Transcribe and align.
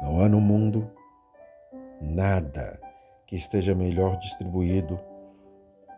Não 0.00 0.20
há 0.20 0.28
no 0.28 0.40
mundo 0.40 0.90
nada 2.00 2.80
que 3.26 3.36
esteja 3.36 3.74
melhor 3.74 4.16
distribuído 4.18 4.98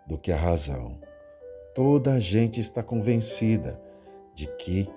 do 0.06 0.18
que 0.18 0.32
a 0.32 0.36
razão. 0.36 0.98
Toda 1.74 2.14
a 2.14 2.20
gente 2.20 2.60
está 2.60 2.82
convencida 2.82 3.80
de 4.34 4.46
que 4.56 4.88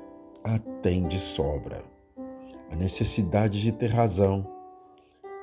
a 0.43 0.57
tem 0.81 1.07
de 1.07 1.19
sobra. 1.19 1.83
A 2.71 2.75
necessidade 2.75 3.61
de 3.61 3.71
ter 3.71 3.91
razão 3.91 4.47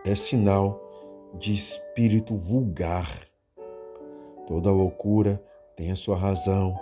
é 0.04 0.14
sinal 0.14 0.80
de 1.34 1.52
espírito 1.52 2.34
vulgar. 2.34 3.08
Toda 4.46 4.72
loucura 4.72 5.40
tem 5.77 5.92
a 5.92 5.96
sua 5.96 6.16
razão. 6.16 6.74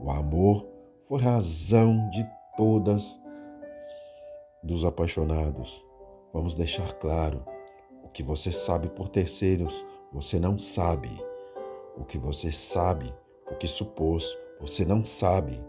O 0.00 0.10
amor 0.10 0.66
foi 1.08 1.20
razão 1.20 2.08
de 2.10 2.24
todas 2.56 3.20
dos 4.62 4.84
apaixonados. 4.84 5.87
Vamos 6.38 6.54
deixar 6.54 6.92
claro: 6.92 7.44
o 8.04 8.08
que 8.08 8.22
você 8.22 8.52
sabe 8.52 8.88
por 8.88 9.08
terceiros, 9.08 9.84
você 10.12 10.38
não 10.38 10.56
sabe. 10.56 11.10
O 11.96 12.04
que 12.04 12.16
você 12.16 12.52
sabe, 12.52 13.12
porque 13.44 13.66
supôs, 13.66 14.38
você 14.60 14.84
não 14.84 15.04
sabe. 15.04 15.60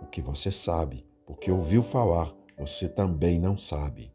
O 0.00 0.06
que 0.06 0.22
você 0.22 0.52
sabe, 0.52 1.04
porque 1.26 1.50
ouviu 1.50 1.82
falar, 1.82 2.32
você 2.56 2.88
também 2.88 3.40
não 3.40 3.56
sabe. 3.56 4.14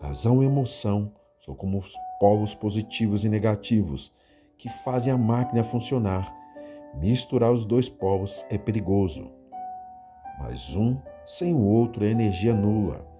Razão 0.00 0.42
e 0.42 0.46
emoção 0.46 1.12
são 1.38 1.54
como 1.54 1.80
os 1.80 1.92
polos 2.18 2.54
positivos 2.54 3.24
e 3.24 3.28
negativos 3.28 4.10
que 4.56 4.70
fazem 4.70 5.12
a 5.12 5.18
máquina 5.18 5.62
funcionar. 5.62 6.34
Misturar 6.94 7.52
os 7.52 7.66
dois 7.66 7.90
polos 7.90 8.42
é 8.48 8.56
perigoso, 8.56 9.30
mas 10.38 10.74
um 10.74 10.98
sem 11.26 11.52
o 11.52 11.62
outro 11.62 12.06
é 12.06 12.08
energia 12.08 12.54
nula. 12.54 13.13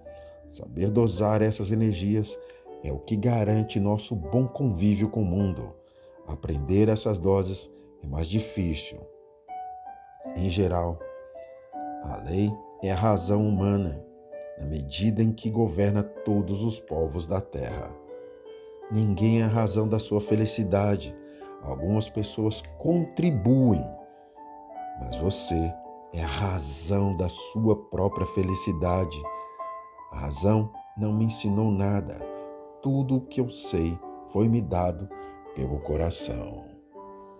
Saber 0.55 0.89
dosar 0.89 1.41
essas 1.41 1.73
energias 1.73 2.39
é 2.81 2.89
o 2.89 2.97
que 2.97 3.17
garante 3.17 3.77
nosso 3.77 4.15
bom 4.15 4.47
convívio 4.47 5.09
com 5.09 5.21
o 5.21 5.25
mundo. 5.25 5.73
Aprender 6.25 6.87
essas 6.87 7.17
doses 7.17 7.69
é 8.01 8.07
mais 8.07 8.25
difícil. 8.25 8.97
Em 10.33 10.49
geral, 10.49 10.97
a 12.03 12.23
lei 12.25 12.49
é 12.81 12.89
a 12.89 12.95
razão 12.95 13.45
humana, 13.45 14.01
na 14.57 14.65
medida 14.67 15.21
em 15.21 15.33
que 15.33 15.49
governa 15.49 16.01
todos 16.01 16.63
os 16.63 16.79
povos 16.79 17.25
da 17.25 17.41
terra. 17.41 17.93
Ninguém 18.89 19.41
é 19.41 19.43
a 19.43 19.49
razão 19.49 19.89
da 19.89 19.99
sua 19.99 20.21
felicidade. 20.21 21.13
Algumas 21.63 22.07
pessoas 22.07 22.63
contribuem, 22.77 23.83
mas 25.01 25.17
você 25.17 25.73
é 26.13 26.23
a 26.23 26.27
razão 26.27 27.13
da 27.17 27.27
sua 27.27 27.75
própria 27.89 28.25
felicidade. 28.27 29.21
A 30.15 30.19
razão 30.19 30.71
não 30.97 31.11
me 31.11 31.25
ensinou 31.25 31.69
nada. 31.69 32.17
Tudo 32.81 33.17
o 33.17 33.21
que 33.21 33.41
eu 33.41 33.49
sei 33.49 33.99
foi 34.27 34.47
me 34.47 34.61
dado 34.61 35.09
pelo 35.53 35.81
coração. 35.81 36.74